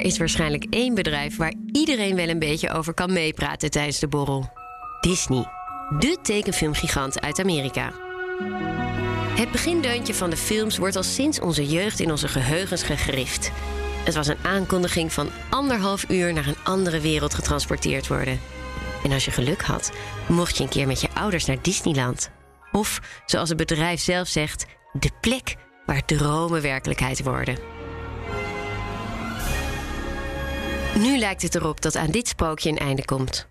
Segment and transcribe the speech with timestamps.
[0.00, 4.08] Er is waarschijnlijk één bedrijf waar iedereen wel een beetje over kan meepraten tijdens de
[4.08, 4.52] borrel:
[5.00, 5.44] Disney,
[5.98, 7.92] de tekenfilmgigant uit Amerika.
[9.36, 13.52] Het begindeuntje van de films wordt al sinds onze jeugd in onze geheugens gegrift.
[14.04, 18.40] Het was een aankondiging van anderhalf uur naar een andere wereld getransporteerd worden.
[19.04, 19.92] En als je geluk had,
[20.28, 22.30] mocht je een keer met je ouders naar Disneyland.
[22.72, 27.79] Of, zoals het bedrijf zelf zegt, de plek waar dromen werkelijkheid worden.
[30.98, 33.48] Nu lijkt het erop dat aan dit sprookje een einde komt.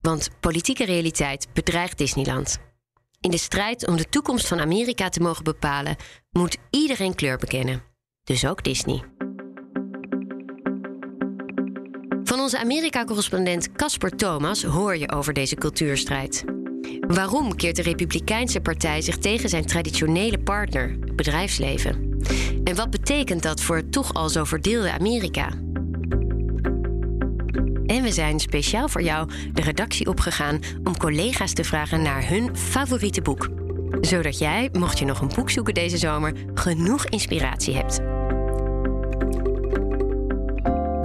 [0.00, 2.58] Want politieke realiteit bedreigt Disneyland.
[3.20, 5.96] In de strijd om de toekomst van Amerika te mogen bepalen,
[6.30, 7.82] moet iedereen kleur bekennen.
[8.24, 9.02] Dus ook Disney.
[12.24, 16.44] Van onze Amerika-correspondent Casper Thomas hoor je over deze cultuurstrijd.
[17.00, 22.18] Waarom keert de Republikeinse Partij zich tegen zijn traditionele partner, het bedrijfsleven?
[22.64, 25.48] En wat betekent dat voor het toch al zo verdeelde Amerika?
[28.02, 32.56] En we zijn speciaal voor jou de redactie opgegaan om collega's te vragen naar hun
[32.56, 33.48] favoriete boek.
[34.00, 38.00] Zodat jij, mocht je nog een boek zoeken deze zomer, genoeg inspiratie hebt.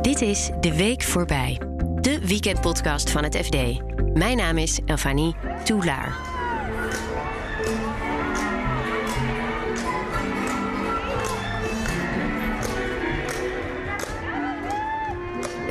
[0.02, 1.62] Dit is De Week Voorbij,
[2.02, 3.58] de weekendpodcast van het FD.
[4.14, 6.27] Mijn naam is Elfanie Toulaar.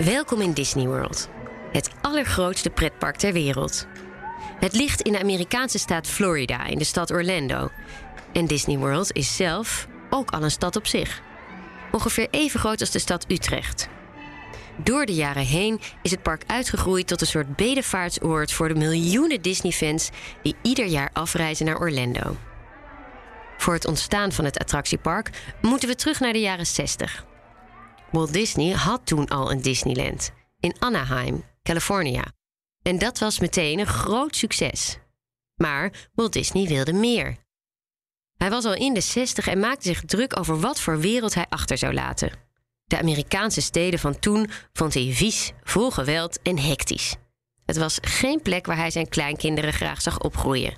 [0.04, 1.28] Welkom in Disney World,
[1.72, 3.86] het allergrootste pretpark ter wereld.
[4.60, 7.70] Het ligt in de Amerikaanse staat Florida, in de stad Orlando.
[8.32, 11.22] En Disney World is zelf ook al een stad op zich.
[11.92, 13.88] Ongeveer even groot als de stad Utrecht.
[14.76, 19.42] Door de jaren heen is het park uitgegroeid tot een soort bedevaartsoord voor de miljoenen
[19.42, 20.10] Disney-fans
[20.42, 22.36] die ieder jaar afreizen naar Orlando.
[23.56, 27.25] Voor het ontstaan van het attractiepark moeten we terug naar de jaren 60.
[28.10, 32.24] Walt Disney had toen al een Disneyland in Anaheim, California.
[32.82, 34.98] En dat was meteen een groot succes.
[35.54, 37.36] Maar Walt Disney wilde meer.
[38.36, 41.46] Hij was al in de 60 en maakte zich druk over wat voor wereld hij
[41.48, 42.32] achter zou laten.
[42.84, 47.16] De Amerikaanse steden van toen vond hij vies, vol geweld en hectisch.
[47.64, 50.74] Het was geen plek waar hij zijn kleinkinderen graag zag opgroeien.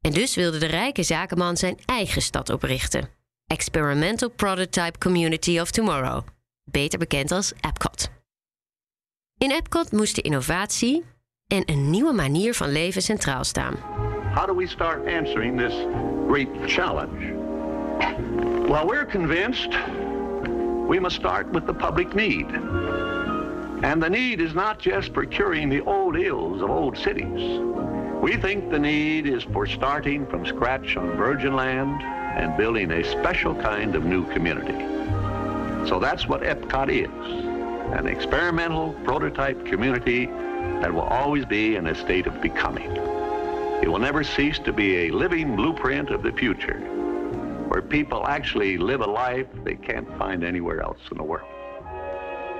[0.00, 3.08] En dus wilde de rijke zakenman zijn eigen stad oprichten.
[3.46, 6.26] Experimental Prototype Community of Tomorrow,
[6.70, 8.10] beter bekend als Epcot.
[9.38, 11.04] In Epcot moest de innovatie
[11.46, 13.74] en een nieuwe manier van leven centraal staan.
[14.34, 15.74] How do we start answering this
[16.28, 17.34] great challenge?
[18.68, 19.76] Well, we're convinced
[20.88, 22.46] we must start with the public need.
[23.82, 27.60] And the need is not just for curing the old ills of old cities.
[28.20, 32.02] We think the need is for starting from scratch on virgin land
[32.36, 34.99] and building a special kind of new community.
[35.88, 37.60] So that's what Epcot is
[37.92, 40.26] an experimental prototype community
[40.80, 42.90] that will always be in a state of becoming.
[43.82, 46.78] It will never cease to be a living blueprint of the future
[47.68, 51.48] where people actually live a life they can't find anywhere else in the world.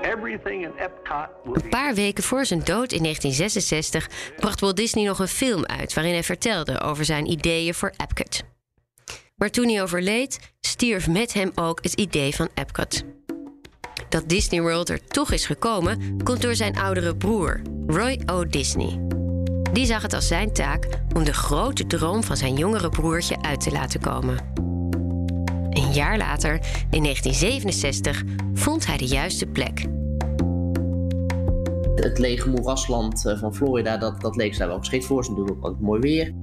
[0.01, 5.19] Everything in Epcot Een paar weken voor zijn dood in 1966 bracht Walt Disney nog
[5.19, 8.43] een film uit waarin hij vertelde over zijn ideeën voor Epcot.
[9.41, 13.03] Maar toen hij overleed, stierf met hem ook het idee van Epcot.
[14.09, 18.45] Dat Disney World er toch is gekomen, komt door zijn oudere broer, Roy O.
[18.45, 18.99] Disney.
[19.73, 23.61] Die zag het als zijn taak om de grote droom van zijn jongere broertje uit
[23.61, 24.37] te laten komen.
[25.69, 26.53] Een jaar later,
[26.89, 28.23] in 1967,
[28.53, 29.85] vond hij de juiste plek.
[31.95, 35.19] Het lege moerasland eh, van Florida, dat, dat leek daar wel geschikt voor.
[35.19, 36.40] Het natuurlijk ook mooi weer.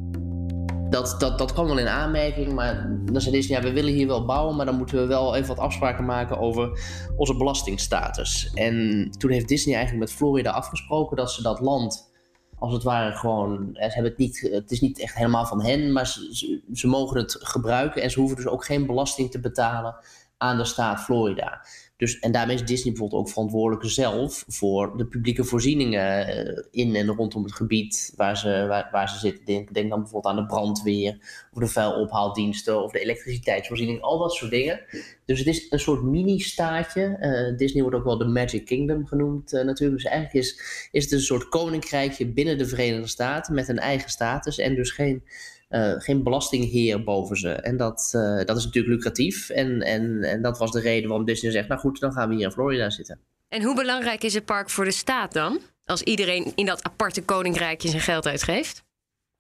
[0.91, 4.07] Dat, dat, dat kwam wel in aanmerking, maar dan zei Disney, ja, we willen hier
[4.07, 6.81] wel bouwen, maar dan moeten we wel even wat afspraken maken over
[7.17, 8.51] onze belastingstatus.
[8.55, 12.11] En toen heeft Disney eigenlijk met Florida afgesproken dat ze dat land,
[12.59, 15.93] als het ware gewoon, ze hebben het, niet, het is niet echt helemaal van hen,
[15.93, 19.41] maar ze, ze, ze mogen het gebruiken en ze hoeven dus ook geen belasting te
[19.41, 19.97] betalen
[20.37, 21.61] aan de staat Florida.
[21.99, 26.95] Dus, en daarmee is Disney bijvoorbeeld ook verantwoordelijk zelf voor de publieke voorzieningen eh, in
[26.95, 29.45] en rondom het gebied waar ze, waar, waar ze zitten.
[29.45, 31.19] Denk, denk dan bijvoorbeeld aan de brandweer,
[31.53, 34.81] of de vuilophaaldiensten, of de elektriciteitsvoorziening, al dat soort dingen.
[35.25, 37.03] Dus het is een soort mini-staatje.
[37.03, 40.03] Eh, Disney wordt ook wel de Magic Kingdom genoemd uh, natuurlijk.
[40.03, 40.61] Dus eigenlijk is,
[40.91, 44.91] is het een soort koninkrijkje binnen de Verenigde Staten met een eigen status en dus
[44.91, 45.23] geen
[45.69, 47.53] uh, geen belastingheer boven ze.
[47.53, 49.51] En dat, uh, dat is natuurlijk lucratief.
[49.51, 52.35] En, en, en dat was de reden waarom Disney zegt: Nou goed, dan gaan we
[52.35, 53.21] hier in Florida zitten.
[53.49, 55.61] En hoe belangrijk is het park voor de staat dan?
[55.85, 58.87] Als iedereen in dat aparte koninkrijkje zijn geld uitgeeft?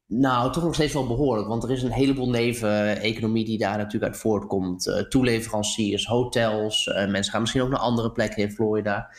[0.06, 1.48] Nou, toch nog steeds wel behoorlijk.
[1.48, 4.86] Want er is een heleboel neveneconomie die daar natuurlijk uit voortkomt.
[4.86, 6.86] Uh, toeleveranciers, hotels.
[6.86, 9.10] Mensen gaan misschien ook naar andere plekken in Florida.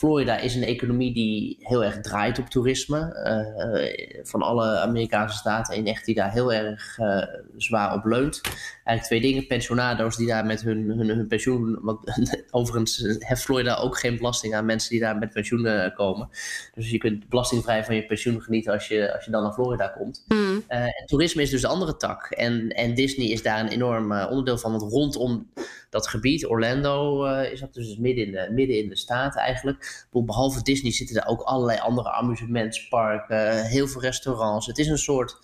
[0.00, 2.98] Florida is een economie die heel erg draait op toerisme.
[2.98, 7.22] Uh, van alle Amerikaanse staten een echt die daar heel erg uh,
[7.56, 8.40] zwaar op leunt.
[8.84, 9.46] Eigenlijk twee dingen.
[9.46, 11.78] Pensionado's die daar met hun, hun, hun pensioen...
[11.82, 12.00] Want
[12.50, 16.28] overigens heeft Florida ook geen belasting aan mensen die daar met pensioen uh, komen.
[16.74, 19.88] Dus je kunt belastingvrij van je pensioen genieten als je, als je dan naar Florida
[19.88, 20.24] komt.
[20.28, 20.64] Mm.
[20.68, 22.30] en toerisme is dus de andere tak.
[22.30, 24.70] En, en Disney is daar een enorm onderdeel van.
[24.70, 25.50] Want rondom
[25.90, 30.06] dat gebied, Orlando, is dat dus midden in de, midden in de staat eigenlijk.
[30.10, 34.66] Behalve Disney zitten er ook allerlei andere amusementsparken, heel veel restaurants.
[34.66, 35.38] Het is een soort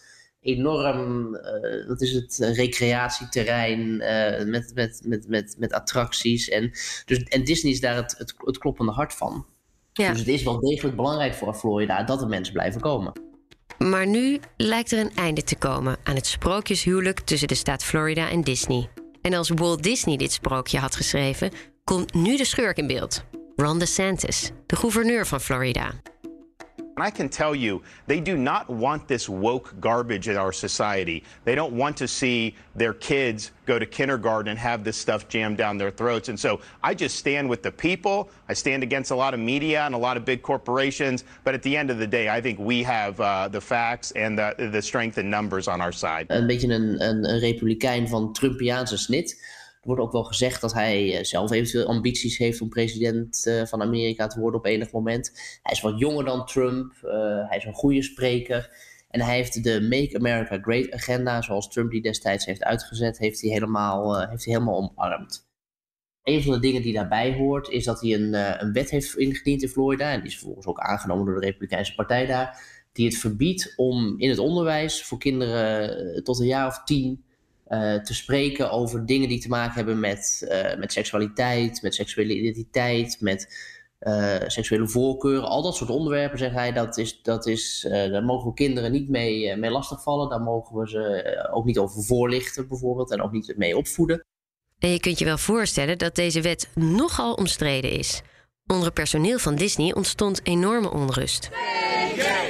[0.46, 6.48] enorm, uh, wat is het, recreatieterrein uh, met, met, met, met, met attracties.
[6.48, 6.70] En,
[7.04, 9.46] dus, en Disney is daar het, het, het kloppende hart van.
[9.92, 10.10] Ja.
[10.10, 13.12] Dus het is wel degelijk belangrijk voor Florida dat de mensen blijven komen.
[13.78, 18.30] Maar nu lijkt er een einde te komen aan het sprookjeshuwelijk tussen de staat Florida
[18.30, 18.88] en Disney.
[19.26, 21.50] En als Walt Disney dit sprookje had geschreven,
[21.84, 23.24] komt nu de schurk in beeld.
[23.56, 25.92] Ron DeSantis, de gouverneur van Florida.
[26.98, 31.24] I can tell you, they do not want this woke garbage in our society.
[31.44, 35.58] They don't want to see their kids go to kindergarten and have this stuff jammed
[35.58, 36.30] down their throats.
[36.30, 38.30] And so I just stand with the people.
[38.48, 41.24] I stand against a lot of media and a lot of big corporations.
[41.44, 44.38] But at the end of the day, I think we have uh, the facts and
[44.38, 46.26] the, the strength and numbers on our side.
[46.28, 49.36] Een beetje een, een, een republikein van Trumpiaanse snit.
[49.86, 53.82] Wordt ook wel gezegd dat hij eh, zelf eventueel ambities heeft om president eh, van
[53.82, 55.32] Amerika te worden op enig moment.
[55.62, 57.10] Hij is wat jonger dan Trump, uh,
[57.48, 58.70] hij is een goede spreker.
[59.10, 63.40] En hij heeft de Make America Great agenda, zoals Trump die destijds heeft uitgezet, heeft
[63.40, 65.48] hij helemaal, heeft hij helemaal omarmd.
[66.22, 69.62] Een van de dingen die daarbij hoort, is dat hij een, een wet heeft ingediend
[69.62, 70.12] in Florida.
[70.12, 72.60] En die is vervolgens ook aangenomen door de Republikeinse Partij daar.
[72.92, 77.24] Die het verbiedt om in het onderwijs voor kinderen tot een jaar of tien
[77.68, 82.34] uh, te spreken over dingen die te maken hebben met, uh, met seksualiteit, met seksuele
[82.34, 85.48] identiteit, met uh, seksuele voorkeuren.
[85.48, 89.08] Al dat soort onderwerpen, zegt hij, dat is, dat is, daar mogen we kinderen niet
[89.08, 90.28] mee, mee lastigvallen.
[90.28, 94.24] Daar mogen we ze ook niet over voorlichten, bijvoorbeeld, en ook niet mee opvoeden.
[94.78, 98.22] En je kunt je wel voorstellen dat deze wet nogal omstreden is.
[98.66, 101.50] Onder het personeel van Disney ontstond enorme onrust.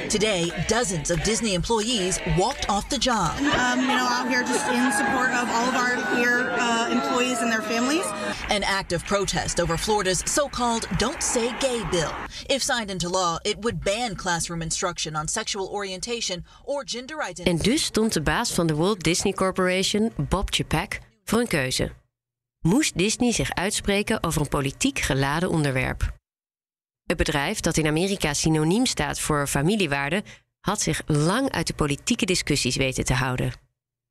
[0.09, 3.35] Today, dozens of Disney employees walked off the job.
[3.37, 7.41] Um, you know, out here just in support of all of our here uh, employees
[7.41, 8.05] and their families.
[8.49, 12.13] An act of protest over Florida's so-called "Don't Say Gay" bill.
[12.49, 17.49] If signed into law, it would ban classroom instruction on sexual orientation or gender identity.
[17.49, 21.91] En dus stond de baas van de Walt Disney Corporation, Bob Chapek, voor een keuze.
[22.61, 26.16] Moest Disney zich uitspreken over een politiek geladen onderwerp?
[27.07, 30.23] Het bedrijf, dat in Amerika synoniem staat voor familiewaarde,
[30.59, 33.51] had zich lang uit de politieke discussies weten te houden.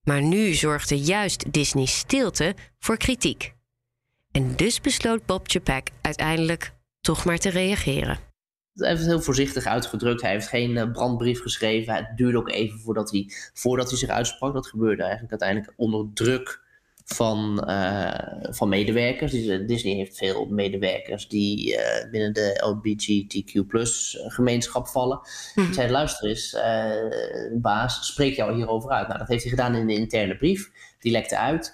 [0.03, 3.55] Maar nu zorgde juist Disney stilte voor kritiek.
[4.31, 8.19] En dus besloot Bob Chapek uiteindelijk toch maar te reageren.
[8.73, 10.23] Hij heeft het heel voorzichtig uitgedrukt.
[10.23, 11.95] Hij heeft geen eh, brandbrief geschreven.
[11.95, 14.53] Het duurde ook even voordat hij, voordat hij zich uitsprak.
[14.53, 16.65] Dat gebeurde eigenlijk uiteindelijk onder druk
[17.07, 19.33] van, uh, van medewerkers.
[19.67, 23.65] Disney heeft veel medewerkers die uh, binnen de LGBTQ
[24.29, 25.21] gemeenschap vallen.
[25.55, 29.07] Mm zei, luister eens, uh, baas, spreek jou hierover uit.
[29.07, 30.71] Nou, dat heeft hij gedaan in een interne brief.
[30.99, 31.73] Die lekte uit.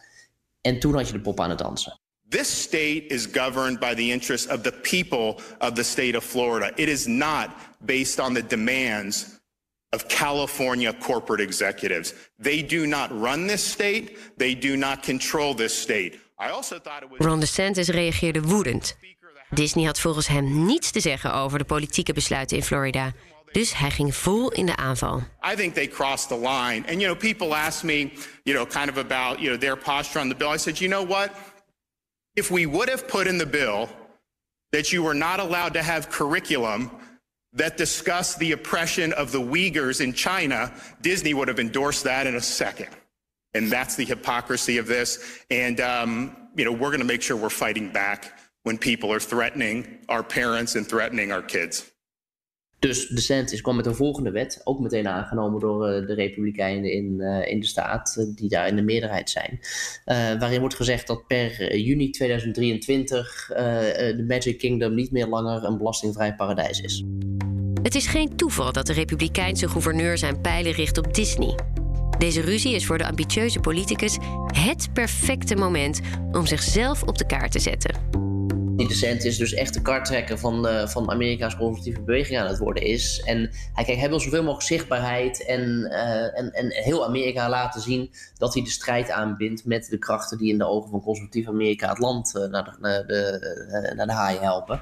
[0.60, 2.00] En toen had je de pop aan het dansen.
[2.28, 6.70] This state is governed by the interests of the people of the state of Florida.
[6.74, 7.48] It is not
[7.78, 9.41] based on the demands
[9.92, 12.14] of California corporate executives.
[12.38, 14.16] They do not run this state.
[14.36, 16.18] They do not control this state.
[16.38, 17.20] I also thought it was...
[17.20, 18.96] Ron DeSantis reageerde woedend.
[19.50, 23.12] Disney had volgens hem niets te zeggen over de politieke besluiten in Florida.
[23.52, 25.22] Dus hij ging vol in de aanval.
[25.52, 26.86] I think they crossed the line.
[26.88, 30.20] And you know, people ask me, you know, kind of about, you know, their posture
[30.20, 30.54] on the bill.
[30.54, 31.30] I said, you know what?
[32.34, 33.88] If we would have put in the bill
[34.70, 36.90] that you were not allowed to have curriculum
[37.54, 42.34] that discussed the oppression of the Uyghurs in China, Disney would have endorsed that in
[42.34, 42.88] a second.
[43.54, 45.42] And that's the hypocrisy of this.
[45.50, 49.20] And, um, you know, we're going to make sure we're fighting back when people are
[49.20, 51.92] threatening our parents and threatening our kids.
[52.82, 57.16] Dus DeSantis kwam met een volgende wet, ook meteen aangenomen door uh, de Republikeinen in,
[57.18, 59.60] uh, in de staat, uh, die daar in de meerderheid zijn.
[60.38, 66.34] waarin wordt gezegd dat per juni 2023 de Magic Kingdom niet meer langer een belastingvrij
[66.34, 67.04] paradijs is.
[67.82, 71.58] Het is geen toeval dat de Republikeinse gouverneur zijn pijlen richt op Disney.
[72.18, 76.00] Deze ruzie is voor de ambitieuze politicus het perfecte moment
[76.32, 77.94] om zichzelf op de kaart te zetten.
[78.76, 82.82] Die DeSantis dus echt de karttrekker van, uh, van Amerika's conservatieve beweging aan het worden
[82.82, 83.22] is.
[83.24, 85.60] En hij, kijk, hij wil zoveel mogelijk zichtbaarheid en,
[85.90, 90.38] uh, en, en heel Amerika laten zien dat hij de strijd aanbindt met de krachten
[90.38, 94.06] die in de ogen van conservatief Amerika het land uh, naar, de, naar, de, naar
[94.06, 94.80] de haaien helpen.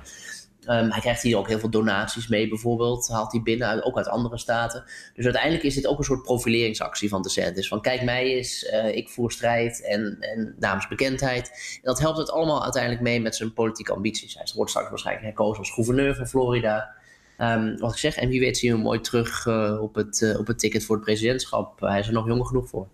[0.69, 3.09] Um, hij krijgt hier ook heel veel donaties mee, bijvoorbeeld.
[3.09, 4.85] Haalt hij binnen, ook uit andere staten.
[5.15, 7.69] Dus uiteindelijk is dit ook een soort profileringsactie van DeSantis.
[7.69, 11.49] Van kijk mij eens, uh, ik voer strijd en, en namens bekendheid.
[11.75, 14.35] En dat helpt het allemaal uiteindelijk mee met zijn politieke ambities.
[14.35, 16.95] Hij wordt straks waarschijnlijk herkozen als gouverneur van Florida.
[17.39, 20.21] Um, wat ik zeg, en wie weet zien we hem mooi terug uh, op, het,
[20.21, 21.81] uh, op het ticket voor het presidentschap.
[21.81, 22.89] hij is er nog jong genoeg voor.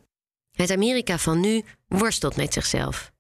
[0.53, 3.13] Het Amerika van nu worstelt met zichzelf.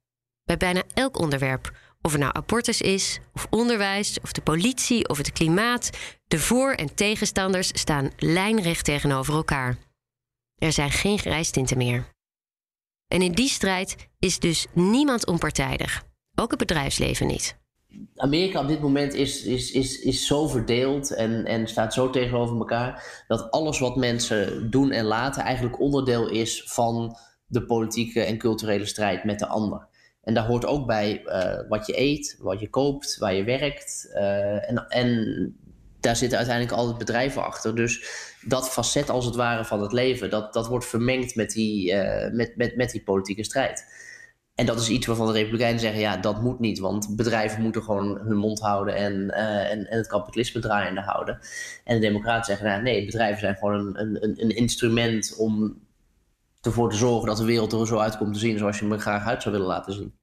[0.45, 1.73] Bij bijna elk onderwerp
[2.07, 5.91] of het nou abortus is, of onderwijs, of de politie, of het klimaat.
[6.29, 9.77] De voor- en tegenstanders staan lijnrecht tegenover elkaar.
[10.59, 12.09] Er zijn geen grijstinten meer.
[13.09, 16.05] En in die strijd is dus niemand onpartijdig.
[16.35, 17.57] Ook het bedrijfsleven niet.
[18.17, 22.57] Amerika op dit moment is, is, is, is zo verdeeld en, en staat zo tegenover
[22.57, 28.39] elkaar dat alles wat mensen doen en laten eigenlijk onderdeel is van de politieke en
[28.39, 29.89] culturele strijd met de ander.
[30.27, 34.09] En daar hoort ook bij uh, wat je eet, wat je koopt, waar je werkt.
[34.15, 35.57] Uh, en, en
[36.01, 37.75] daar zitten uiteindelijk altijd bedrijven achter.
[37.77, 38.05] Dus
[38.43, 42.31] dat facet als het ware van het leven, dat, dat wordt vermengd met die, uh,
[42.33, 43.85] met, met, met die politieke strijd.
[44.55, 47.83] En dat is iets waarvan de Republikeinen zeggen: ja, dat moet niet, want bedrijven moeten
[47.83, 51.39] gewoon hun mond houden en, en, en het kapitalisme draaiende houden.
[51.85, 55.81] En de Democraten zeggen: nou, nee, bedrijven zijn gewoon een, een, een instrument om
[56.67, 58.99] ervoor te zorgen dat de wereld er zo uit komt te zien zoals je hem
[58.99, 60.19] graag uit zou willen laten zien.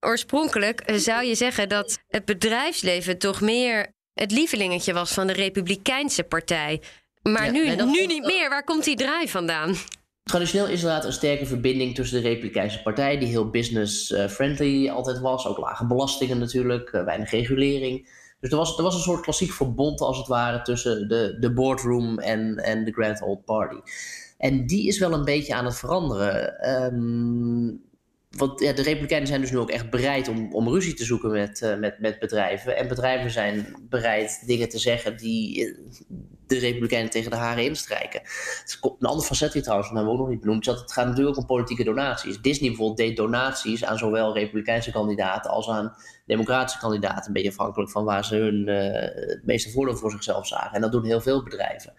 [0.00, 6.22] Oorspronkelijk zou je zeggen dat het bedrijfsleven toch meer het lievelingetje was van de Republikeinse
[6.22, 6.82] partij.
[7.22, 8.48] Maar ja, nu, nu komt, niet meer.
[8.48, 9.74] Waar komt die draai vandaan?
[10.22, 15.46] Traditioneel is inderdaad een sterke verbinding tussen de Republikeinse partij, die heel business-friendly altijd was.
[15.46, 18.08] Ook lage belastingen natuurlijk, weinig regulering.
[18.40, 21.52] Dus er was, er was een soort klassiek verbond als het ware tussen de, de
[21.52, 23.80] boardroom en, en de Grand Old Party.
[24.38, 26.70] En die is wel een beetje aan het veranderen.
[26.84, 27.84] Um,
[28.36, 31.30] want ja, de Republikeinen zijn dus nu ook echt bereid om, om ruzie te zoeken
[31.30, 32.76] met, uh, met, met bedrijven.
[32.76, 35.74] En bedrijven zijn bereid dingen te zeggen die
[36.46, 38.20] de Republikeinen tegen de haren instrijken.
[38.80, 41.06] Een ander facet die trouwens, dat hebben we ook nog niet benoemd, dat het gaat
[41.06, 42.40] natuurlijk ook om politieke donaties.
[42.40, 45.94] Disney bijvoorbeeld deed donaties aan zowel Republikeinse kandidaten als aan
[46.26, 47.26] Democratische kandidaten.
[47.26, 50.72] Een beetje afhankelijk van waar ze hun uh, het meeste voordeel voor zichzelf zagen.
[50.72, 51.92] En dat doen heel veel bedrijven.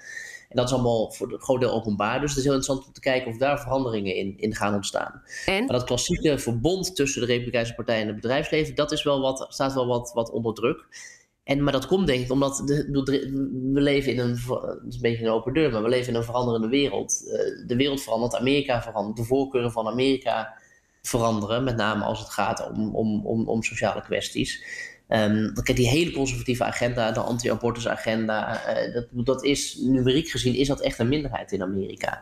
[0.50, 2.20] En dat is allemaal voor een groot deel openbaar.
[2.20, 5.22] Dus het is heel interessant om te kijken of daar veranderingen in, in gaan ontstaan.
[5.46, 5.66] En?
[5.66, 9.46] Maar dat klassieke verbond tussen de Republikeinse Partij en het bedrijfsleven, dat is wel wat,
[9.50, 10.86] staat wel wat, wat onder druk.
[11.44, 12.86] En, maar dat komt denk ik omdat de,
[13.74, 16.16] we leven in een, het is een beetje een open deur, maar we leven in
[16.16, 17.20] een veranderende wereld.
[17.68, 20.54] De wereld verandert, Amerika verandert, de voorkeuren van Amerika
[21.02, 24.64] veranderen, met name als het gaat om, om, om, om sociale kwesties.
[25.10, 30.68] Um, die hele conservatieve agenda, de anti-abortus agenda, uh, dat, dat is numeriek gezien is
[30.68, 32.20] dat echt een minderheid in Amerika.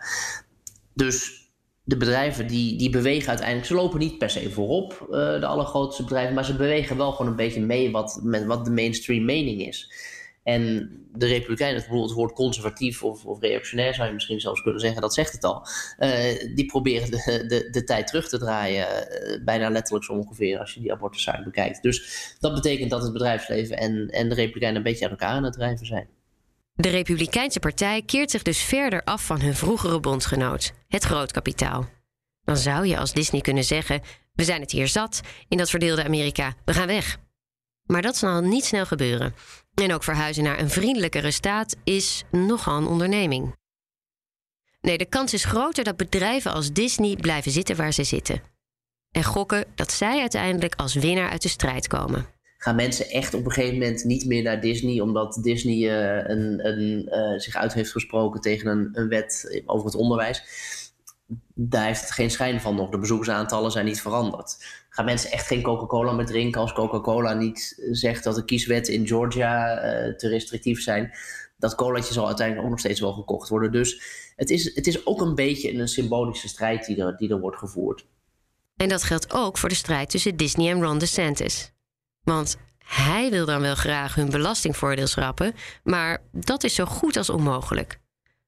[0.93, 1.49] Dus
[1.83, 6.03] de bedrijven die, die bewegen uiteindelijk, ze lopen niet per se voorop, uh, de allergrootste
[6.03, 9.67] bedrijven, maar ze bewegen wel gewoon een beetje mee wat, met wat de mainstream mening
[9.67, 9.91] is.
[10.45, 14.81] En de Republikeinen, bijvoorbeeld het woord conservatief of, of, reactionair zou je misschien zelfs kunnen
[14.81, 15.67] zeggen, dat zegt het al.
[15.99, 20.59] Uh, die proberen de, de, de, tijd terug te draaien, uh, bijna letterlijk zo ongeveer,
[20.59, 21.81] als je die abortuszaak bekijkt.
[21.81, 25.43] Dus dat betekent dat het bedrijfsleven en, en de Republikeinen een beetje aan elkaar aan
[25.43, 26.07] het drijven zijn.
[26.73, 31.85] De Republikeinse Partij keert zich dus verder af van hun vroegere bondgenoot, het grootkapitaal.
[32.43, 34.01] Dan zou je als Disney kunnen zeggen:
[34.33, 37.17] We zijn het hier zat in dat verdeelde Amerika, we gaan weg.
[37.85, 39.33] Maar dat zal niet snel gebeuren.
[39.75, 43.55] En ook verhuizen naar een vriendelijkere staat is nogal een onderneming.
[44.81, 48.41] Nee, de kans is groter dat bedrijven als Disney blijven zitten waar ze zitten.
[49.11, 52.25] En gokken dat zij uiteindelijk als winnaar uit de strijd komen.
[52.57, 56.67] Gaan mensen echt op een gegeven moment niet meer naar Disney omdat Disney uh, een,
[56.67, 60.43] een, uh, zich uit heeft gesproken tegen een, een wet over het onderwijs?
[61.53, 62.89] daar heeft het geen schijn van nog.
[62.89, 64.57] De bezoekersaantallen zijn niet veranderd.
[64.95, 69.07] Gaan mensen echt geen Coca-Cola meer drinken als Coca-Cola niet zegt dat de kieswetten in
[69.07, 71.11] Georgia uh, te restrictief zijn?
[71.57, 73.71] Dat colaatje zal uiteindelijk ook nog steeds wel gekocht worden.
[73.71, 74.01] Dus
[74.35, 77.57] het is, het is ook een beetje een symbolische strijd die er, die er wordt
[77.57, 78.05] gevoerd.
[78.75, 81.71] En dat geldt ook voor de strijd tussen Disney en Ron DeSantis.
[82.23, 87.29] Want hij wil dan wel graag hun belastingvoordeel schrappen, maar dat is zo goed als
[87.29, 87.99] onmogelijk.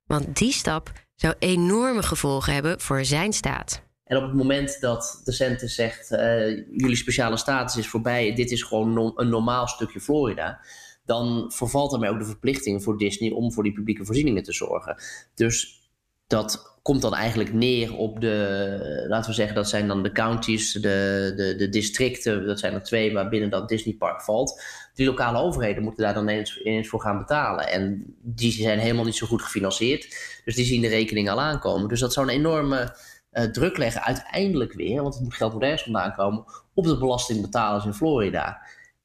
[0.06, 3.86] Want die stap zou enorme gevolgen hebben voor zijn staat.
[4.08, 8.52] En op het moment dat de Centen zegt: uh, jullie speciale status is voorbij, dit
[8.52, 10.60] is gewoon een normaal stukje Florida.
[11.06, 14.96] Dan vervalt daarmee ook de verplichting voor Disney om voor die publieke voorzieningen te zorgen.
[15.36, 15.82] Dus
[16.28, 20.72] Dat komt dan eigenlijk neer op de, laten we zeggen, dat zijn dan de counties,
[20.72, 24.62] de, de, de districten, dat zijn er twee waarbinnen dat Disneypark valt.
[24.94, 27.68] Die lokale overheden moeten daar dan eens, eens voor gaan betalen.
[27.68, 30.08] En die zijn helemaal niet zo goed gefinancierd.
[30.46, 31.88] Dus die zien de rekening al aankomen.
[31.88, 32.96] Dus dat zou een enorme
[33.32, 37.86] uh, druk leggen uiteindelijk weer, want het geld moet ergens vandaan komen, op de belastingbetalers
[37.86, 38.62] in Florida.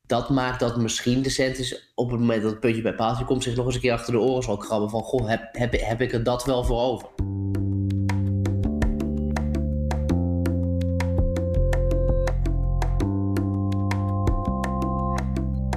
[0.06, 3.42] Dat maakt dat misschien de centis op het moment dat het puntje bij paaltje komt,
[3.42, 6.00] zich nog eens een keer achter de oren zal krabben van, goh, heb, heb, heb
[6.00, 7.08] ik er dat wel voor over?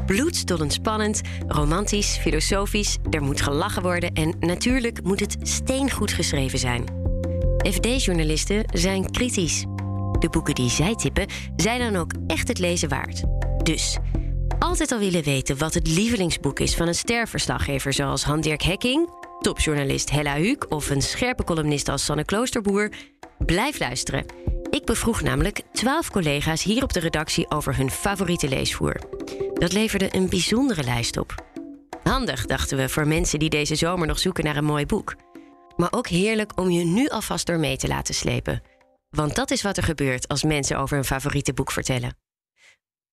[0.05, 7.04] Bloedstollend spannend, romantisch, filosofisch, er moet gelachen worden en natuurlijk moet het steengoed geschreven zijn.
[7.71, 9.65] FD-journalisten zijn kritisch.
[10.19, 13.23] De boeken die zij tippen zijn dan ook echt het lezen waard.
[13.63, 13.97] Dus
[14.59, 20.09] altijd al willen weten wat het lievelingsboek is van een sterverslaggever zoals Han-Dirk Hekking, topjournalist
[20.09, 22.89] Hella Huuk of een scherpe columnist als Sanne Kloosterboer?
[23.37, 24.25] Blijf luisteren.
[24.69, 28.95] Ik bevroeg namelijk twaalf collega's hier op de redactie over hun favoriete leesvoer.
[29.53, 31.43] Dat leverde een bijzondere lijst op.
[32.03, 35.15] Handig, dachten we, voor mensen die deze zomer nog zoeken naar een mooi boek.
[35.75, 38.61] Maar ook heerlijk om je nu alvast door mee te laten slepen.
[39.09, 42.17] Want dat is wat er gebeurt als mensen over hun favoriete boek vertellen.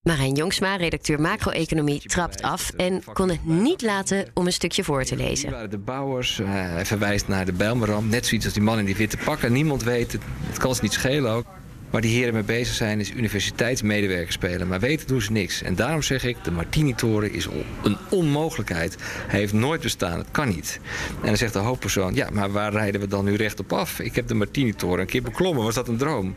[0.02, 5.04] Marijn Jongsma, redacteur macro-economie, trapt af en kon het niet laten om een stukje voor
[5.04, 5.50] te lezen.
[5.50, 6.38] waren de bouwers.
[6.38, 8.10] Uh, hij verwijst naar de Bijlmerramp.
[8.10, 9.52] Net zoiets als die man in die witte pakken.
[9.52, 10.22] Niemand weet het.
[10.46, 11.46] Het kan ze niet schelen ook.
[11.92, 14.68] Waar die heren mee bezig zijn is universiteitsmedewerkers spelen.
[14.68, 15.62] Maar weten doen ze niks.
[15.62, 17.48] En daarom zeg ik, de Martini-toren is
[17.82, 18.96] een onmogelijkheid.
[19.26, 20.80] Hij heeft nooit bestaan, het kan niet.
[21.20, 24.00] En dan zegt de hoofdpersoon, ja, maar waar rijden we dan nu recht op af?
[24.00, 26.34] Ik heb de Martini-toren een keer beklommen, was dat een droom?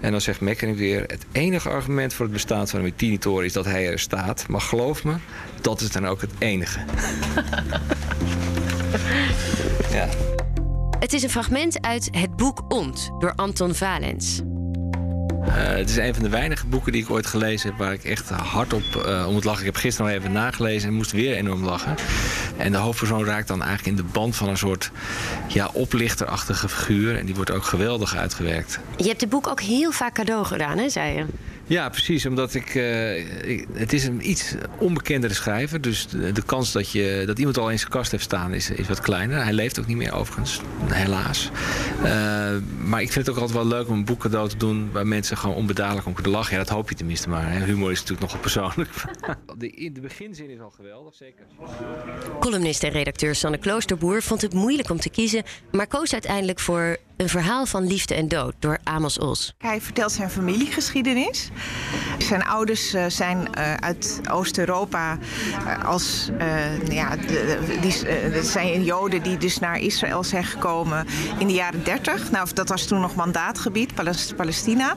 [0.00, 3.52] En dan zegt Mekkering weer: het enige argument voor het bestaan van de Martini-toren is
[3.52, 4.48] dat hij er staat.
[4.48, 5.14] Maar geloof me,
[5.60, 6.78] dat is dan ook het enige.
[9.96, 10.08] ja.
[10.98, 14.42] Het is een fragment uit het boek Ont door Anton Valens.
[15.46, 18.04] Uh, het is een van de weinige boeken die ik ooit gelezen heb waar ik
[18.04, 19.60] echt hardop uh, om het lachen.
[19.60, 21.94] Ik heb gisteren nog even nagelezen en moest weer enorm lachen.
[22.56, 24.90] En de hoofdpersoon raakt dan eigenlijk in de band van een soort
[25.48, 27.18] ja, oplichterachtige figuur.
[27.18, 28.78] En die wordt ook geweldig uitgewerkt.
[28.96, 31.24] Je hebt het boek ook heel vaak cadeau gedaan, hè, zei je?
[31.66, 32.26] Ja, precies.
[32.26, 32.84] Omdat ik, uh,
[33.72, 35.80] Het is een iets onbekendere schrijver.
[35.80, 38.70] Dus de, de, kans dat, je, dat iemand al in zijn kast heeft staan is,
[38.70, 39.42] is wat kleiner.
[39.42, 41.50] Hij leeft ook niet meer overigens, helaas.
[42.04, 44.90] Uh, maar ik vind het ook altijd wel leuk om een boek cadeau te doen...
[44.92, 46.52] waar mensen gewoon onbedadelijk om kunnen lachen.
[46.52, 47.52] Ja, dat hoop je tenminste maar.
[47.52, 47.64] Hè.
[47.64, 48.90] Humor is natuurlijk nogal persoonlijk.
[49.58, 51.44] De, de beginzin is al geweldig, zeker.
[52.40, 55.42] Columnist en redacteur Sanne Kloosterboer vond het moeilijk om te kiezen...
[55.72, 59.54] maar koos uiteindelijk voor een verhaal van liefde en dood door Amos Os.
[59.58, 61.50] Hij vertelt zijn familiegeschiedenis.
[62.18, 65.18] Zijn ouders uh, zijn uh, uit Oost-Europa
[65.66, 66.30] uh, als
[66.88, 67.16] ja,
[67.80, 67.92] die,
[68.42, 71.06] zijn Joden die dus naar Israël zijn gekomen
[71.38, 72.30] in de jaren 30.
[72.30, 73.94] Nou, dat was toen nog mandaatgebied,
[74.36, 74.96] Palestina.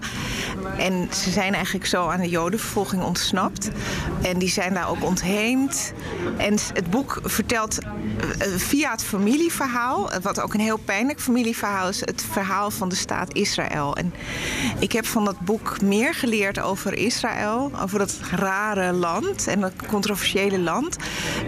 [0.78, 3.70] En ze zijn eigenlijk zo aan de Jodenvervolging ontsnapt.
[4.22, 5.94] En die zijn daar ook ontheemd.
[6.38, 7.78] En het boek vertelt
[8.58, 13.34] via het familieverhaal, wat ook een heel pijnlijk familieverhaal is, het verhaal van de staat
[13.34, 13.96] Israël.
[13.96, 14.13] En
[14.80, 19.74] ik heb van dat boek meer geleerd over Israël, over dat rare land en dat
[19.88, 20.98] controversiële land,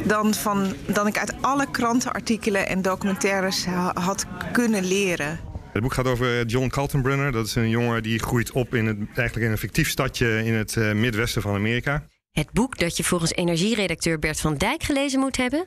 [0.05, 5.39] dan, van, dan ik uit alle krantenartikelen en documentaires had kunnen leren.
[5.73, 7.31] Het boek gaat over John Kaltenbrunner.
[7.31, 10.53] Dat is een jongen die groeit op in het, eigenlijk in een fictief stadje in
[10.53, 12.07] het uh, midwesten van Amerika.
[12.31, 15.65] Het boek dat je volgens energieredacteur Bert van Dijk gelezen moet hebben?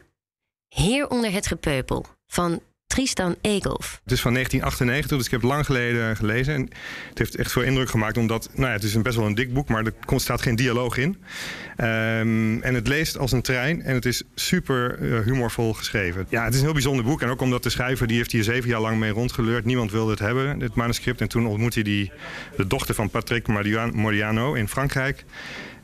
[0.68, 2.60] Heer onder het gepeupel van
[2.92, 4.00] Tristan Egolf.
[4.02, 6.54] Het is van 1998, dus ik heb lang geleden gelezen.
[6.54, 6.60] En
[7.08, 9.52] het heeft echt veel indruk gemaakt, omdat nou ja, het is best wel een dik
[9.52, 11.08] boek, maar er staat geen dialoog in.
[11.08, 16.26] Um, en het leest als een trein en het is super uh, humorvol geschreven.
[16.28, 17.22] Ja, het is een heel bijzonder boek.
[17.22, 19.64] En ook omdat de schrijver, die heeft hier zeven jaar lang mee rondgeleurd.
[19.64, 21.20] Niemand wilde het hebben, dit manuscript.
[21.20, 22.12] En toen ontmoette hij die,
[22.56, 23.46] de dochter van Patrick
[23.92, 25.24] Moriano in Frankrijk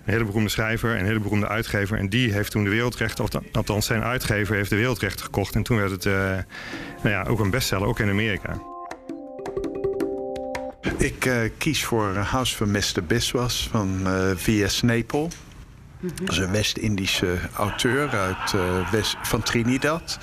[0.08, 1.98] een hele beroemde schrijver en een hele beroemde uitgever.
[1.98, 5.54] En die heeft toen de wereldrechten, althans zijn uitgever heeft de wereldrechten gekocht.
[5.54, 6.12] En toen werd het uh,
[7.02, 8.60] nou ja, ook een bestseller, ook in Amerika.
[10.96, 13.04] Ik uh, kies voor House van Mr.
[13.06, 14.82] Biswas van uh, V.S.
[14.82, 15.30] Napel.
[16.00, 18.54] Dat is een West-Indische auteur uit,
[18.90, 20.18] West, van Trinidad.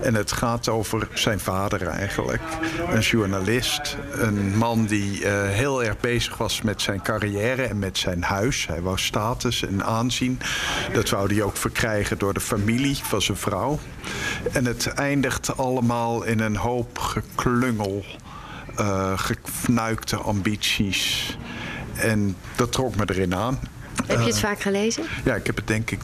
[0.00, 2.42] En het gaat over zijn vader eigenlijk.
[2.90, 3.96] Een journalist.
[4.12, 8.66] Een man die uh, heel erg bezig was met zijn carrière en met zijn huis.
[8.66, 10.40] Hij wou status en aanzien.
[10.92, 13.78] Dat wou hij ook verkrijgen door de familie van zijn vrouw.
[14.52, 18.04] En het eindigt allemaal in een hoop geklungel.
[18.80, 21.36] Uh, gefnuikte ambities.
[21.94, 23.58] En dat trok me erin aan.
[24.08, 25.04] Heb je het vaak gelezen?
[25.24, 26.00] Ja, ik heb het denk ik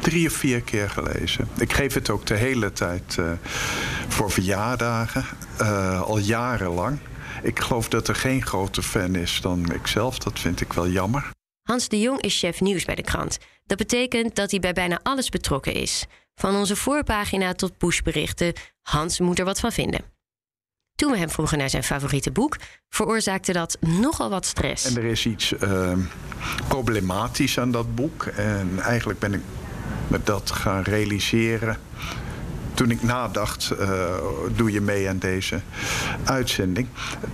[0.00, 1.48] drie of vier keer gelezen.
[1.58, 3.30] Ik geef het ook de hele tijd uh,
[4.08, 5.24] voor verjaardagen,
[5.60, 6.98] uh, al jarenlang.
[7.42, 10.18] Ik geloof dat er geen groter fan is dan ikzelf.
[10.18, 11.30] Dat vind ik wel jammer.
[11.62, 13.38] Hans de Jong is chef nieuws bij de krant.
[13.64, 16.04] Dat betekent dat hij bij bijna alles betrokken is.
[16.34, 18.52] Van onze voorpagina tot pushberichten.
[18.82, 20.15] Hans moet er wat van vinden.
[20.96, 22.56] Toen we hem vroegen naar zijn favoriete boek,
[22.88, 24.84] veroorzaakte dat nogal wat stress.
[24.84, 25.92] En er is iets uh,
[26.68, 28.24] problematisch aan dat boek.
[28.24, 29.40] En eigenlijk ben ik
[30.08, 31.78] me dat gaan realiseren.
[32.74, 34.14] Toen ik nadacht, uh,
[34.56, 35.60] doe je mee aan deze
[36.24, 36.88] uitzending,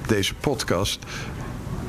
[0.06, 0.98] deze podcast.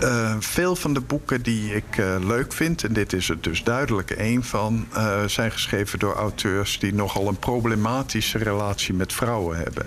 [0.03, 3.63] Uh, veel van de boeken die ik uh, leuk vind, en dit is er dus
[3.63, 9.57] duidelijk één van, uh, zijn geschreven door auteurs die nogal een problematische relatie met vrouwen
[9.57, 9.85] hebben.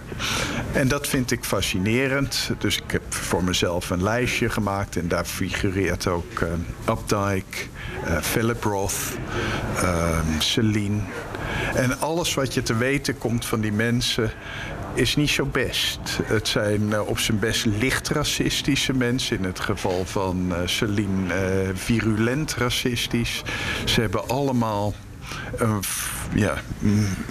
[0.73, 2.51] En dat vind ik fascinerend.
[2.59, 6.45] Dus ik heb voor mezelf een lijstje gemaakt en daar figureert ook
[6.89, 7.59] Updike,
[8.21, 9.19] Philip Roth,
[10.39, 11.01] Celine.
[11.75, 14.31] En alles wat je te weten komt van die mensen
[14.97, 16.19] is niet zo best.
[16.25, 19.37] Het zijn uh, op zijn best licht racistische mensen.
[19.39, 23.43] In het geval van uh, Celine uh, virulent racistisch.
[23.85, 24.95] Ze hebben allemaal
[25.57, 25.81] een
[26.35, 26.55] ja,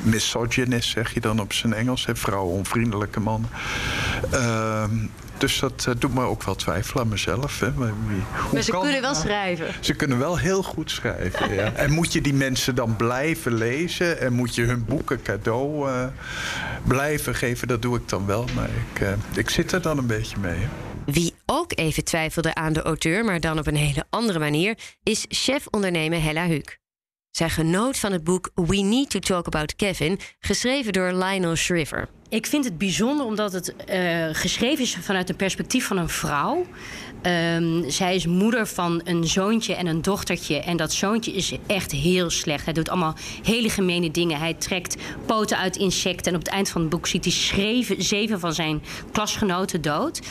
[0.02, 2.08] misogynist, zeg je dan op zijn Engels.
[2.14, 3.50] Vrouwenonvriendelijke mannen.
[4.32, 4.96] Ehm,
[5.38, 7.60] dus dat uh, doet me ook wel twijfelen aan mezelf.
[7.60, 7.72] Hè.
[7.72, 7.94] Maar,
[8.54, 9.68] maar ze kunnen wel schrijven.
[9.80, 11.72] Ze kunnen wel heel goed schrijven, ja.
[11.74, 14.20] En moet je die mensen dan blijven lezen...
[14.20, 16.06] en moet je hun boeken cadeau uh,
[16.84, 17.68] blijven geven?
[17.68, 20.60] Dat doe ik dan wel, maar ik, uh, ik zit er dan een beetje mee.
[20.60, 20.68] Hè.
[21.06, 24.78] Wie ook even twijfelde aan de auteur, maar dan op een hele andere manier...
[25.04, 26.80] is chef-ondernemer Hella Huuk.
[27.36, 30.20] Zij genoot van het boek We Need to Talk About Kevin...
[30.40, 32.08] geschreven door Lionel Shriver.
[32.30, 36.66] Ik vind het bijzonder omdat het uh, geschreven is vanuit een perspectief van een vrouw.
[37.22, 40.60] Um, zij is moeder van een zoontje en een dochtertje.
[40.60, 42.66] En dat zoontje is echt heel slecht.
[42.66, 44.40] Hij doet allemaal hele gemene dingen.
[44.40, 44.96] Hij trekt
[45.26, 46.32] poten uit insecten.
[46.32, 50.22] En op het eind van het boek ziet hij schreven, zeven van zijn klasgenoten dood.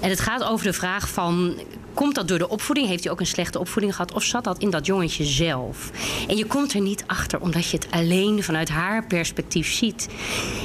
[0.00, 1.58] En het gaat over de vraag van...
[1.96, 2.88] Komt dat door de opvoeding?
[2.88, 4.12] Heeft hij ook een slechte opvoeding gehad?
[4.12, 5.90] Of zat dat in dat jongetje zelf?
[6.28, 10.08] En je komt er niet achter omdat je het alleen vanuit haar perspectief ziet.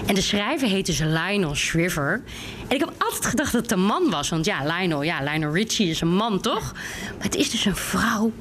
[0.05, 2.23] En de schrijver heet dus Lionel Shriver.
[2.67, 4.29] En ik heb altijd gedacht dat het een man was.
[4.29, 6.73] Want ja, Lionel, ja, Lionel Richie is een man, toch?
[7.17, 8.31] Maar het is dus een vrouw.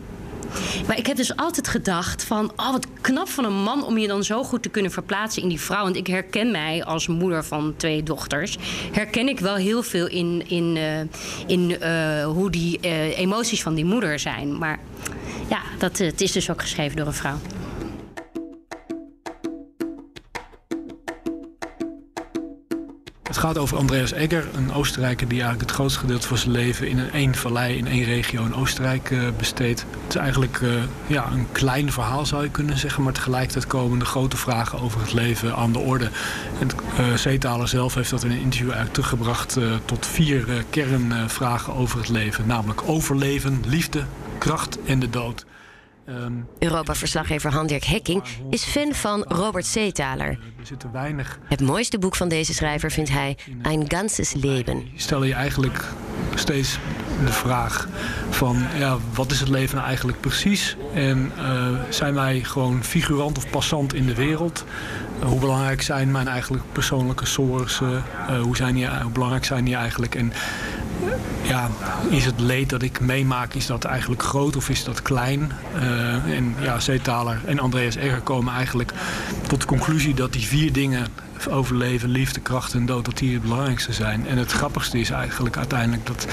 [0.87, 2.53] Maar ik heb dus altijd gedacht van...
[2.57, 5.48] oh, wat knap van een man om je dan zo goed te kunnen verplaatsen in
[5.48, 5.83] die vrouw.
[5.83, 8.59] Want ik herken mij als moeder van twee dochters...
[8.92, 11.00] herken ik wel heel veel in, in, uh,
[11.46, 14.59] in uh, hoe die uh, emoties van die moeder zijn.
[14.59, 14.79] Maar
[15.48, 17.38] ja, dat, het is dus ook geschreven door een vrouw.
[23.40, 26.98] Gaat over Andreas Egger, een Oostenrijker die eigenlijk het grootste gedeelte van zijn leven in
[26.98, 29.81] een één vallei, in één regio in Oostenrijk uh, besteedt.
[29.81, 30.72] Het is eigenlijk uh,
[31.07, 35.00] ja, een klein verhaal zou je kunnen zeggen, maar tegelijkertijd komen de grote vragen over
[35.00, 36.11] het leven aan de orde.
[36.61, 36.68] En
[37.00, 42.09] uh, Zeetaler zelf heeft dat in een interview eigenlijk teruggebracht tot vier kernvragen over het
[42.09, 42.46] leven.
[42.46, 44.03] Namelijk overleven, liefde,
[44.38, 45.44] kracht en de dood.
[46.11, 49.77] Um, Europa-verslaggever Handjerk Hekking is fan van Robert.
[49.77, 51.38] Er zit weinig...
[51.44, 54.88] Het mooiste boek van deze schrijver vindt hij Ein ganzes Leben.
[54.96, 55.85] Stel je eigenlijk
[56.35, 56.79] steeds
[57.25, 57.88] de vraag
[58.31, 60.77] van ja, wat is het leven nou eigenlijk precies?
[60.94, 64.64] En uh, zijn wij gewoon figurant of passant in de wereld?
[65.20, 67.81] Uh, hoe belangrijk zijn mijn eigenlijk persoonlijke sources?
[67.81, 70.14] Uh, hoe, zijn die, hoe belangrijk zijn die eigenlijk?
[70.14, 70.33] En
[71.43, 71.71] ja,
[72.09, 75.53] is het leed dat ik meemaak, is dat eigenlijk groot of is dat klein?
[75.77, 78.93] Uh, en ja, Zeetaler en Andreas Egger komen eigenlijk
[79.49, 81.07] tot de conclusie dat die vier dingen
[81.49, 84.27] overleven, liefde, kracht en dood, dat die het belangrijkste zijn.
[84.27, 86.27] En het grappigste is eigenlijk uiteindelijk dat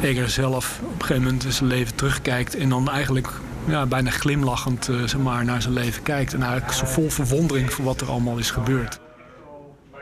[0.00, 3.28] Egger zelf op een gegeven moment in zijn leven terugkijkt en dan eigenlijk
[3.66, 6.34] ja, bijna glimlachend uh, zeg maar, naar zijn leven kijkt.
[6.34, 9.01] En eigenlijk zo vol verwondering voor wat er allemaal is gebeurd.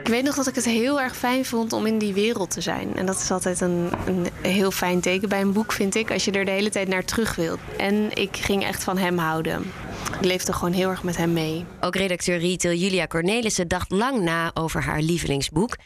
[0.00, 2.60] Ik weet nog dat ik het heel erg fijn vond om in die wereld te
[2.60, 2.96] zijn.
[2.96, 6.24] En dat is altijd een, een heel fijn teken bij een boek, vind ik, als
[6.24, 7.58] je er de hele tijd naar terug wilt.
[7.76, 9.72] En ik ging echt van hem houden.
[10.18, 11.64] Ik leefde gewoon heel erg met hem mee.
[11.80, 15.76] Ook redacteur retail Julia Cornelissen dacht lang na over haar lievelingsboek,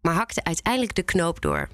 [0.00, 1.68] maar hakte uiteindelijk de knoop door.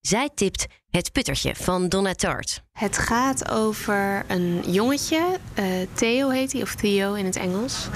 [0.00, 2.62] Zij tipt Het Puttertje van Donna Tartt.
[2.72, 5.18] Het gaat over een jongetje,
[5.58, 7.88] uh, Theo heet hij, of Theo in het Engels.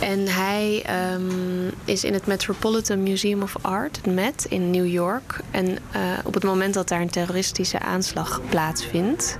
[0.00, 0.84] En hij
[1.14, 5.40] um, is in het Metropolitan Museum of Art, het Met, in New York.
[5.50, 5.78] En uh,
[6.24, 9.36] op het moment dat daar een terroristische aanslag plaatsvindt,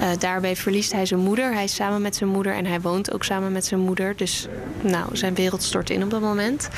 [0.00, 1.52] uh, daarbij verliest hij zijn moeder.
[1.52, 4.16] Hij is samen met zijn moeder en hij woont ook samen met zijn moeder.
[4.16, 4.46] Dus
[4.80, 6.68] nou, zijn wereld stort in op dat moment.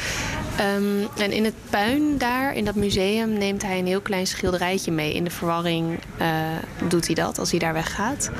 [0.76, 4.92] Um, en in het puin daar, in dat museum, neemt hij een heel klein schilderijtje
[4.92, 5.98] mee in de verwarring uh,
[6.88, 8.30] doet hij dat als hij daar weggaat.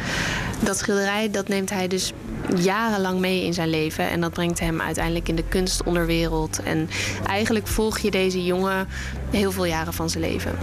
[0.64, 2.12] Dat schilderij dat neemt hij dus
[2.56, 4.10] jarenlang mee in zijn leven.
[4.10, 6.62] En dat brengt hem uiteindelijk in de kunstonderwereld.
[6.62, 6.88] En
[7.26, 8.88] eigenlijk volg je deze jongen
[9.30, 10.58] heel veel jaren van zijn leven.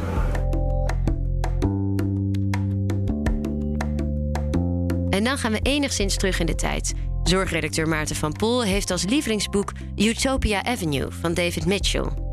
[5.10, 6.94] En dan gaan we enigszins terug in de tijd.
[7.24, 12.27] Zorgredacteur Maarten van Pol heeft als lievelingsboek Utopia Avenue van David Mitchell.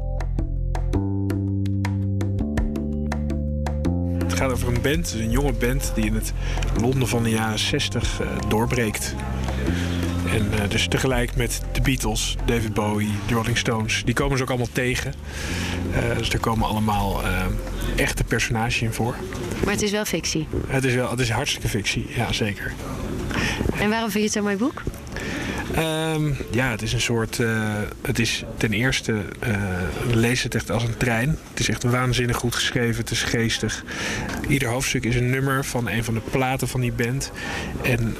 [4.34, 6.32] Het gaat over een band, een jonge band die in het
[6.80, 9.14] Londen van de jaren 60 uh, eh, doorbreekt.
[10.32, 14.42] En uh, dus tegelijk met de Beatles, David Bowie, de Rolling Stones, die komen ze
[14.42, 15.14] ook allemaal tegen.
[15.90, 17.22] Uh, dus er komen allemaal
[17.96, 19.16] echte personages in voor.
[19.64, 20.48] Maar het is wel fictie?
[20.66, 22.72] Het is, wel, het is hartstikke fictie, ja zeker.
[23.78, 24.82] En waarom vind je het zo'n mooi boek?
[25.78, 27.38] Um, ja, het is een soort.
[27.38, 29.12] Uh, het is ten eerste.
[29.12, 29.56] Uh,
[30.14, 31.38] lees het echt als een trein.
[31.50, 33.00] Het is echt waanzinnig goed geschreven.
[33.00, 33.84] Het is geestig.
[34.48, 37.32] Ieder hoofdstuk is een nummer van een van de platen van die band.
[37.82, 38.16] En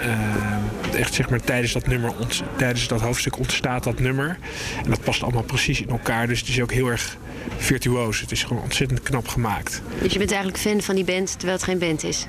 [0.93, 2.13] uh, echt zeg maar tijdens dat nummer,
[2.57, 4.39] tijdens dat hoofdstuk ontstaat dat nummer.
[4.85, 6.27] En dat past allemaal precies in elkaar.
[6.27, 7.17] Dus het is ook heel erg
[7.57, 8.21] virtuoos.
[8.21, 9.83] Het is gewoon ontzettend knap gemaakt.
[10.03, 12.27] Dus je bent eigenlijk fan van die band terwijl het geen band is?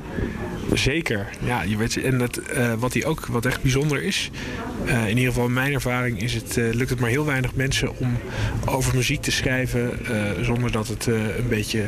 [0.74, 1.62] Zeker, ja.
[1.62, 4.30] Je weet, en dat, uh, wat, die ook, wat echt bijzonder is,
[5.16, 7.98] in ieder geval in mijn ervaring, is het, uh, lukt het maar heel weinig mensen
[7.98, 8.18] om
[8.66, 10.00] over muziek te schrijven
[10.42, 11.86] zonder dat het een beetje,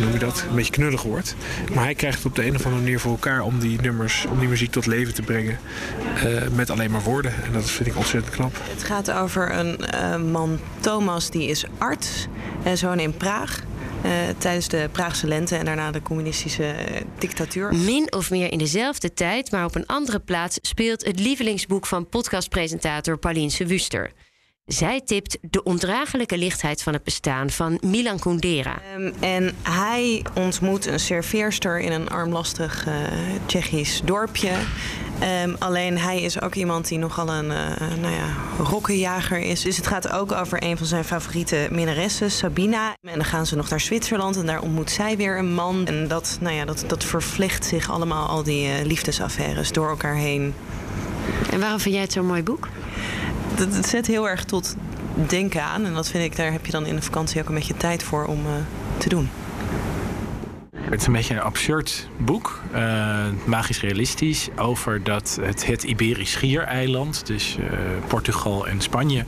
[0.00, 1.36] noem je dat, een beetje knullig wordt.
[1.74, 4.26] Maar hij krijgt het op de een of andere manier voor elkaar om die nummers,
[4.30, 5.58] om die muziek tot leven te brengen
[6.54, 7.32] met alleen maar woorden.
[7.44, 8.56] En dat vind ik ontzettend knap.
[8.70, 12.26] Het gaat over een man, Thomas, die is arts
[12.62, 13.62] en zoon in Praag.
[14.04, 17.74] Uh, tijdens de Praagse lente en daarna de communistische uh, dictatuur.
[17.74, 22.08] Min of meer in dezelfde tijd, maar op een andere plaats, speelt het lievelingsboek van
[22.08, 24.12] podcastpresentator Pauline Wuster.
[24.72, 28.78] Zij tipt de ondraaglijke lichtheid van het bestaan van Milan Kundera.
[28.96, 32.94] Um, en hij ontmoet een serveerster in een armlastig uh,
[33.46, 34.50] Tsjechisch dorpje.
[35.44, 38.26] Um, alleen hij is ook iemand die nogal een uh, nou ja,
[38.58, 39.62] rokkenjager is.
[39.62, 42.94] Dus het gaat ook over een van zijn favoriete minnaressen, Sabina.
[43.00, 45.86] En dan gaan ze nog naar Zwitserland en daar ontmoet zij weer een man.
[45.86, 50.16] En dat, nou ja, dat, dat vervlecht zich allemaal, al die uh, liefdesaffaires door elkaar
[50.16, 50.54] heen.
[51.50, 52.68] En waarom vind jij het zo'n mooi boek?
[53.70, 54.76] Het zet heel erg tot
[55.14, 55.84] denken aan.
[55.84, 58.02] En dat vind ik, daar heb je dan in de vakantie ook een beetje tijd
[58.02, 58.52] voor om uh,
[58.98, 59.30] te doen.
[60.76, 67.26] Het is een beetje een absurd boek, uh, magisch realistisch, over dat het, Iberisch Schiereiland,
[67.26, 67.66] dus uh,
[68.06, 69.24] Portugal en Spanje,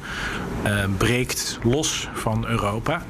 [0.98, 3.02] breekt los van Europa.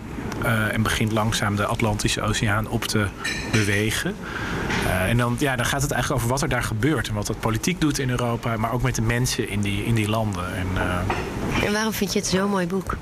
[0.45, 3.07] En begint langzaam de Atlantische Oceaan op te
[3.53, 4.15] bewegen.
[5.09, 7.41] en dan, ja, dan gaat het eigenlijk over wat er daar gebeurt en wat dat
[7.41, 10.57] politiek doet in Europa, maar ook met de mensen in die, in die landen.
[10.57, 10.67] En,
[11.65, 12.97] en waarom vind je het zo'n mooi boek?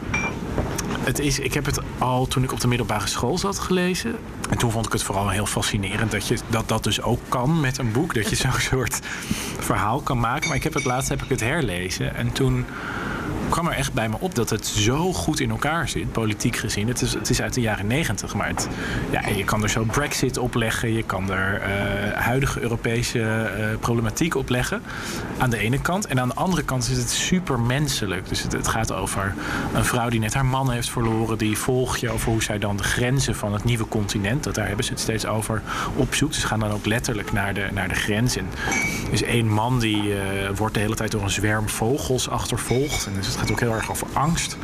[1.05, 4.15] Het is, ik heb het al toen ik op de middelbare school zat gelezen.
[4.51, 7.61] En toen vond ik het vooral heel fascinerend dat je, dat, dat dus ook kan
[7.61, 8.15] met een boek.
[8.15, 9.01] Dat je zo'n soort
[9.59, 10.49] verhaal kan maken.
[10.49, 12.15] Maar ik heb het laatst heb ik het herlezen.
[12.15, 12.67] En toen
[13.53, 16.89] kwam er echt bij me op dat het zo goed in elkaar zit, politiek gezien.
[16.89, 18.69] Het is, het is uit de jaren negentig, maar het,
[19.11, 20.93] ja, je kan er zo Brexit opleggen.
[20.93, 24.83] Je kan er uh, huidige Europese uh, problematiek opleggen.
[25.39, 26.07] Aan de ene kant.
[26.07, 28.29] En aan de andere kant is het super menselijk.
[28.29, 29.35] Dus het, gaat over
[29.75, 31.39] een vrouw die net haar man heeft verloren.
[31.39, 34.67] Die volg je over hoe zij dan de grenzen van het nieuwe continent, dat daar
[34.67, 35.63] hebben ze het steeds over,
[35.97, 36.35] opzoekt.
[36.35, 38.37] Ze gaan dan ook letterlijk naar de, naar de grens.
[38.37, 38.47] En
[39.11, 40.17] is één man die uh,
[40.55, 43.07] wordt de hele tijd door een zwerm vogels achtervolgd.
[43.07, 44.57] En dus gaat ook heel erg over angst.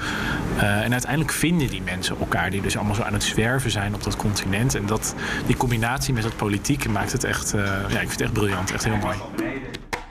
[0.56, 3.94] Uh, en uiteindelijk vinden die mensen elkaar, die dus allemaal zo aan het zwerven zijn
[3.94, 4.74] op dat continent.
[4.74, 5.14] En dat,
[5.46, 8.72] die combinatie met het politieke maakt het echt, uh, ja, ik vind het echt briljant,
[8.72, 9.16] echt heel mooi.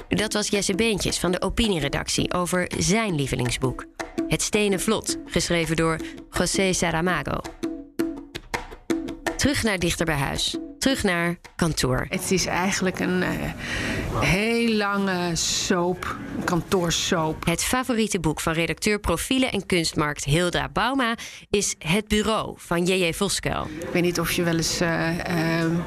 [0.08, 3.86] Dat was Jesse Beentjes van de opinieredactie over zijn lievelingsboek.
[4.28, 6.00] Het Stenen Vlot, geschreven door
[6.32, 7.42] José Saramago.
[9.36, 12.06] Terug naar dichter bij huis terug naar kantoor.
[12.10, 13.28] Het is eigenlijk een uh,
[14.22, 17.46] heel lange soap, kantoorsoap.
[17.46, 21.16] Het favoriete boek van redacteur profielen en kunstmarkt Hilda Bauma
[21.50, 23.14] is Het Bureau van J.J.
[23.14, 23.68] Voskuil.
[23.80, 25.24] Ik weet niet of je wel eens uh, uh,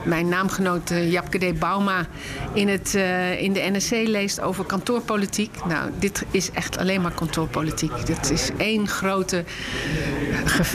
[0.04, 1.58] mijn naamgenoot Japke D.
[1.58, 2.06] Bauma
[2.54, 2.94] in, het,
[3.38, 5.64] in de NSC leest over kantoorpolitiek.
[5.64, 8.06] Nou, dit is echt alleen maar kantoorpolitiek.
[8.06, 9.44] Dit is één grote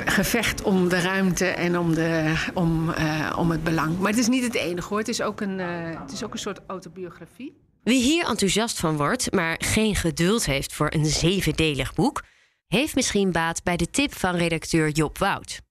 [0.06, 2.94] gevecht om de ruimte en om, de, om,
[3.38, 3.98] om het belang.
[4.06, 4.98] Maar het is niet het enige hoor.
[4.98, 7.58] Het is ook een, uh, het is ook een soort autobiografie.
[7.84, 12.24] Wie hier enthousiast van wordt, maar geen geduld heeft voor een zevendelig boek,
[12.68, 15.62] heeft misschien baat bij de tip van redacteur Job Wout.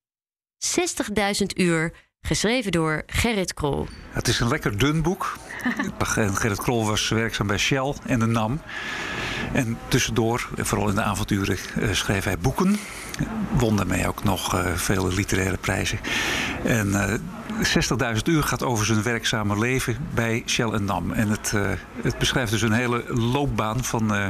[0.67, 3.87] 60.000 uur, geschreven door Gerrit Krol.
[4.11, 5.37] Het is een lekker dun boek.
[5.99, 8.61] Gerrit Krol was werkzaam bij Shell en de NAM.
[9.53, 12.79] En tussendoor, vooral in de avonturen, eh, schreef hij boeken.
[13.57, 15.99] Won daarmee ook nog uh, vele literaire prijzen.
[16.65, 17.15] En uh,
[17.59, 21.13] 60.000 uur gaat over zijn werkzame leven bij Shell en NAM.
[21.13, 21.71] En het, uh,
[22.03, 24.27] het beschrijft dus een hele loopbaan van uh,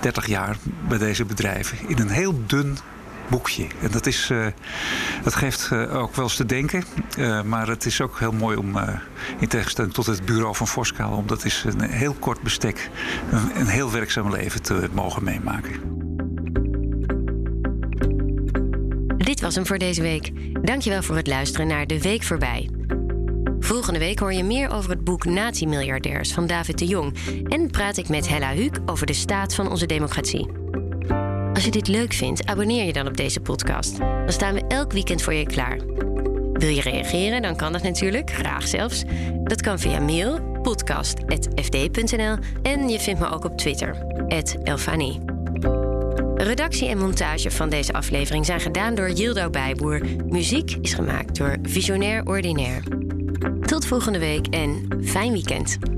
[0.00, 0.56] 30 jaar
[0.88, 1.78] bij deze bedrijven.
[1.88, 2.78] In een heel dun
[3.28, 3.66] boekje.
[3.82, 4.46] En dat, is, uh,
[5.22, 6.84] dat geeft ook wel eens te denken.
[7.44, 8.78] maar het is ook heel mooi om,
[9.38, 11.16] in tegenstelling tot het bureau van Voskaal...
[11.16, 12.90] om dat is een heel kort bestek,
[13.30, 16.05] een, een heel werkzaam leven te mogen meemaken.
[19.46, 20.30] Was hem voor deze week.
[20.66, 22.70] Dankjewel voor het luisteren naar De Week Voorbij.
[23.60, 27.16] Volgende week hoor je meer over het boek Nazi-miljardairs van David de Jong.
[27.48, 30.48] En praat ik met Hella Huuk over de staat van onze democratie.
[31.54, 33.98] Als je dit leuk vindt, abonneer je dan op deze podcast.
[33.98, 35.78] Dan staan we elk weekend voor je klaar.
[36.52, 37.42] Wil je reageren?
[37.42, 39.04] Dan kan dat natuurlijk, graag zelfs.
[39.44, 44.06] Dat kan via mail, podcast.fd.nl en je vindt me ook op Twitter,
[44.64, 45.35] Elfanie.
[46.38, 50.00] Redactie en montage van deze aflevering zijn gedaan door Yildo Bijboer.
[50.28, 52.82] Muziek is gemaakt door Visionair Ordinaire.
[53.60, 55.95] Tot volgende week en fijn weekend.